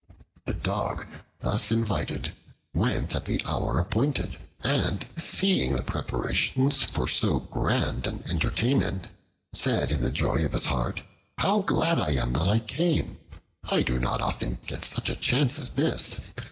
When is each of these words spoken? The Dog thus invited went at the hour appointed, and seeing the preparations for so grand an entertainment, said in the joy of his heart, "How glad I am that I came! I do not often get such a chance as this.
The 0.47 0.55
Dog 0.55 1.05
thus 1.41 1.71
invited 1.71 2.31
went 2.73 3.13
at 3.13 3.25
the 3.25 3.39
hour 3.45 3.77
appointed, 3.77 4.35
and 4.63 5.05
seeing 5.15 5.75
the 5.75 5.83
preparations 5.83 6.81
for 6.81 7.07
so 7.07 7.41
grand 7.41 8.07
an 8.07 8.23
entertainment, 8.27 9.09
said 9.53 9.91
in 9.91 10.01
the 10.01 10.09
joy 10.09 10.43
of 10.43 10.53
his 10.53 10.65
heart, 10.65 11.03
"How 11.37 11.59
glad 11.61 11.99
I 11.99 12.13
am 12.13 12.33
that 12.33 12.49
I 12.49 12.57
came! 12.57 13.19
I 13.65 13.83
do 13.83 13.99
not 13.99 14.21
often 14.23 14.57
get 14.65 14.85
such 14.85 15.07
a 15.07 15.15
chance 15.15 15.59
as 15.59 15.69
this. 15.69 16.19